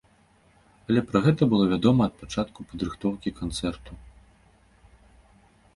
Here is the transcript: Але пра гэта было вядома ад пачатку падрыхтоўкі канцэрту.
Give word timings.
Але 0.91 0.99
пра 1.11 1.19
гэта 1.25 1.43
было 1.51 1.65
вядома 1.73 2.01
ад 2.09 2.15
пачатку 2.23 2.59
падрыхтоўкі 2.73 3.35
канцэрту. 3.43 4.01